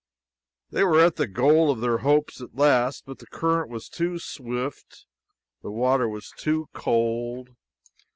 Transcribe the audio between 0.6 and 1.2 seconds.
They were at